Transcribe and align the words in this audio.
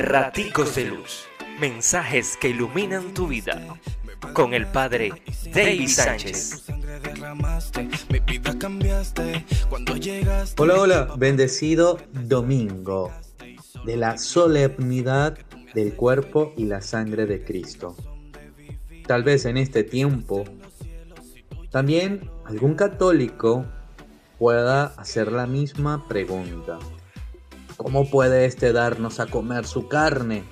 Raticos 0.00 0.76
de 0.76 0.86
Luz. 0.86 1.26
Mensajes 1.60 2.38
que 2.38 2.48
iluminan 2.48 3.12
tu 3.12 3.28
vida. 3.28 3.78
Con 4.32 4.54
el 4.54 4.66
Padre 4.66 5.12
David 5.52 5.88
Sánchez. 5.88 6.64
Hola, 10.56 10.80
hola. 10.80 11.14
Bendecido 11.18 11.98
domingo 12.12 13.12
de 13.84 13.98
la 13.98 14.16
solemnidad 14.16 15.36
del 15.74 15.92
cuerpo 15.92 16.54
y 16.56 16.64
la 16.64 16.80
sangre 16.80 17.26
de 17.26 17.44
Cristo. 17.44 17.94
Tal 19.06 19.22
vez 19.22 19.44
en 19.44 19.58
este 19.58 19.84
tiempo 19.84 20.44
también 21.70 22.30
algún 22.46 22.74
católico 22.74 23.66
pueda 24.38 24.86
hacer 24.96 25.30
la 25.30 25.46
misma 25.46 26.08
pregunta. 26.08 26.78
¿Cómo 27.82 28.04
puede 28.04 28.44
éste 28.44 28.74
darnos 28.74 29.20
a 29.20 29.26
comer 29.26 29.66
su 29.66 29.88
carne? 29.88 30.44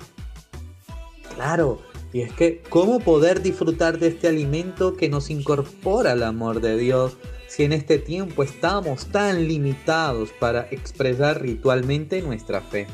Claro, 1.35 1.79
y 2.11 2.21
es 2.21 2.33
que, 2.33 2.63
¿cómo 2.69 3.01
poder 3.01 3.43
disfrutar 3.43 3.99
de 3.99 4.07
este 4.07 4.27
alimento 4.27 4.97
que 4.97 5.09
nos 5.09 5.29
incorpora 5.29 6.13
al 6.13 6.23
amor 6.23 6.59
de 6.59 6.75
Dios 6.75 7.17
si 7.47 7.65
en 7.65 7.73
este 7.73 7.99
tiempo 7.99 8.41
estamos 8.41 9.05
tan 9.11 9.47
limitados 9.47 10.31
para 10.39 10.61
expresar 10.71 11.39
ritualmente 11.43 12.23
nuestra 12.23 12.61
fe? 12.61 12.87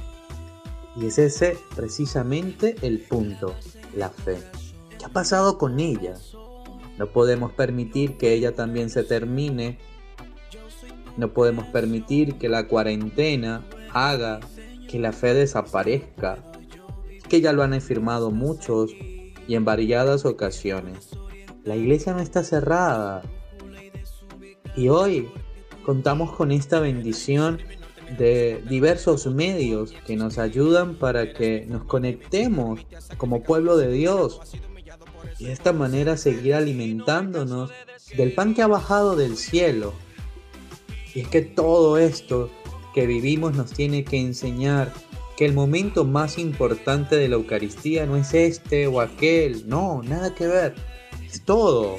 Y 0.98 1.05
es 1.05 1.17
ese 1.17 1.57
precisamente 1.73 2.76
el 2.81 2.99
punto, 2.99 3.55
la 3.95 4.09
fe. 4.09 4.40
¿Qué 4.99 5.05
ha 5.05 5.09
pasado 5.13 5.57
con 5.57 5.79
ella? 5.79 6.15
No 6.98 7.07
podemos 7.07 7.54
permitir 7.54 8.17
que 8.17 8.34
ella 8.34 8.54
también 8.54 8.90
se 8.90 9.05
termine. 9.05 9.79
No 11.15 11.31
podemos 11.31 11.67
permitir 11.67 12.38
que 12.38 12.49
la 12.49 12.67
cuarentena 12.67 13.63
haga 13.96 14.41
que 14.90 14.99
la 14.99 15.13
fe 15.13 15.34
desaparezca, 15.34 16.38
que 17.29 17.40
ya 17.40 17.54
lo 17.54 17.63
han 17.63 17.74
afirmado 17.74 18.29
muchos 18.29 18.91
y 19.48 19.55
en 19.55 19.63
variadas 19.63 20.26
ocasiones. 20.26 21.10
La 21.63 21.77
iglesia 21.77 22.13
no 22.13 22.20
está 22.20 22.43
cerrada. 22.43 23.24
Y 24.76 24.90
hoy 24.90 25.29
contamos 25.85 26.34
con 26.34 26.52
esta 26.52 26.82
bendición 26.82 27.60
de 28.18 28.62
diversos 28.70 29.26
medios 29.27 29.93
que 30.05 30.18
nos 30.18 30.37
ayudan 30.37 30.96
para 30.96 31.34
que 31.34 31.65
nos 31.65 31.85
conectemos 31.85 32.85
como 33.18 33.43
pueblo 33.43 33.77
de 33.77 33.91
Dios 33.91 34.41
y 35.40 35.46
de 35.46 35.54
esta 35.54 35.71
manera 35.71 36.18
seguir 36.18 36.55
alimentándonos 36.55 37.71
del 38.15 38.34
pan 38.34 38.54
que 38.54 38.62
ha 38.62 38.68
bajado 38.68 39.15
del 39.15 39.37
cielo. 39.37 39.93
Y 41.13 41.21
es 41.21 41.30
que 41.30 41.41
todo 41.41 41.98
esto 41.98 42.52
que 42.96 43.05
vivimos 43.05 43.54
nos 43.55 43.74
tiene 43.74 44.05
que 44.05 44.18
enseñar 44.18 44.93
que 45.35 45.43
el 45.43 45.54
momento 45.54 46.05
más 46.05 46.38
importante 46.38 47.18
de 47.18 47.27
la 47.27 47.35
Eucaristía 47.35 48.05
no 48.05 48.15
es 48.15 48.34
este 48.34 48.87
o 48.87 49.02
aquel, 49.02 49.68
no, 49.68 50.02
nada 50.02 50.34
que 50.34 50.48
ver, 50.48 50.76
es 51.21 51.43
todo. 51.43 51.98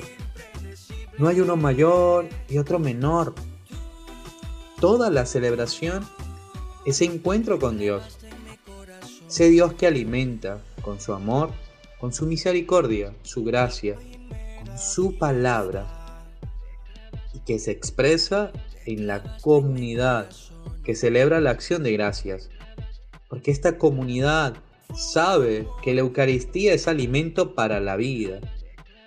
No 1.19 1.28
hay 1.28 1.41
uno 1.41 1.55
mayor 1.56 2.30
y 2.48 2.56
otro 2.56 2.78
menor. 2.78 3.34
Toda 4.80 5.11
la 5.11 5.27
celebración 5.27 6.03
es 6.86 7.03
encuentro 7.03 7.58
con 7.58 7.77
Dios. 7.77 8.16
Ese 9.28 9.50
Dios 9.50 9.75
que 9.75 9.86
alimenta 9.86 10.62
con 10.81 10.98
su 10.98 11.12
amor, 11.12 11.50
con 12.00 12.14
su 12.14 12.25
misericordia, 12.25 13.12
su 13.22 13.44
gracia, 13.44 13.98
con 14.64 14.78
su 14.78 15.19
palabra 15.19 16.25
y 17.34 17.41
que 17.41 17.58
se 17.58 17.72
expresa 17.72 18.50
en 18.86 19.06
la 19.06 19.36
comunidad 19.42 20.31
que 20.84 20.95
celebra 20.95 21.41
la 21.41 21.50
acción 21.50 21.83
de 21.83 21.92
gracias. 21.92 22.50
Porque 23.28 23.50
esta 23.50 23.78
comunidad 23.78 24.55
sabe 24.94 25.66
que 25.82 25.94
la 25.94 26.00
Eucaristía 26.00 26.72
es 26.72 26.88
alimento 26.88 27.54
para 27.54 27.81
la 27.81 27.97
vida, 27.97 28.41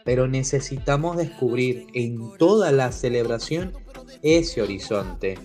pero 0.04 0.28
necesitamos 0.28 1.18
descubrir 1.18 1.88
en 1.94 2.38
toda 2.38 2.72
la 2.72 2.92
celebración 2.92 3.74
ese 4.22 4.62
horizonte, 4.62 5.38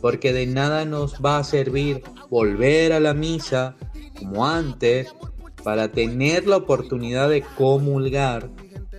porque 0.00 0.32
de 0.32 0.46
nada 0.46 0.84
nos 0.84 1.20
va 1.22 1.38
a 1.38 1.44
servir 1.44 2.02
volver 2.30 2.92
a 2.92 3.00
la 3.00 3.14
misa 3.14 3.76
como 4.18 4.46
antes 4.46 5.14
para 5.62 5.90
tener 5.90 6.46
la 6.46 6.58
oportunidad 6.58 7.28
de 7.28 7.42
comulgar 7.56 8.50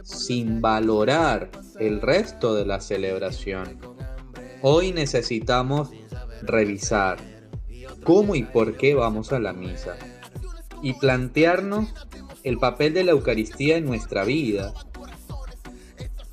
sin 0.04 0.62
valorar 0.62 1.50
el 1.80 2.02
resto 2.02 2.56
de 2.56 2.66
la 2.66 2.80
celebración. 2.80 3.80
Hoy 4.62 4.92
necesitamos 4.92 5.92
revisar 6.44 7.18
cómo 8.04 8.36
y 8.36 8.44
por 8.44 8.78
qué 8.78 8.94
vamos 8.96 9.34
a 9.34 9.40
la 9.40 9.54
misa 9.54 9.98
y 10.82 10.94
plantearnos 10.94 11.94
el 12.44 12.58
papel 12.58 12.94
de 12.94 13.04
la 13.04 13.12
Eucaristía 13.12 13.78
en 13.78 13.86
nuestra 13.86 14.24
vida 14.24 14.74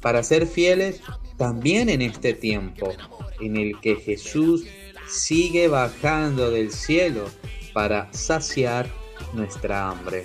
para 0.00 0.22
ser 0.22 0.46
fieles 0.46 1.00
también 1.38 1.88
en 1.88 2.02
este 2.02 2.34
tiempo 2.34 2.92
en 3.40 3.56
el 3.56 3.80
que 3.80 3.96
Jesús 3.96 4.64
sigue 5.08 5.68
bajando 5.68 6.50
del 6.50 6.70
cielo 6.70 7.28
para 7.72 8.12
saciar 8.12 8.88
nuestra 9.32 9.90
hambre. 9.90 10.24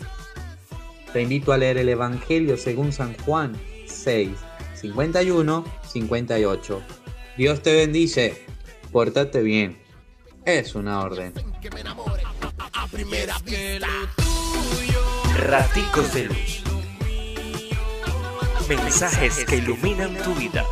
Te 1.13 1.23
invito 1.23 1.51
a 1.51 1.57
leer 1.57 1.77
el 1.77 1.89
Evangelio 1.89 2.57
según 2.57 2.91
San 2.91 3.15
Juan 3.25 3.59
6, 3.87 4.29
51, 4.75 5.65
58. 5.87 6.81
Dios 7.37 7.61
te 7.63 7.73
bendice. 7.73 8.45
Pórtate 8.91 9.41
bien. 9.41 9.77
Es 10.45 10.73
una 10.75 11.01
orden. 11.01 11.33
Raticos 15.37 16.13
de 16.13 16.25
luz. 16.25 16.63
Mensajes 18.67 19.45
que 19.45 19.57
iluminan 19.57 20.15
tu 20.23 20.33
vida. 20.35 20.65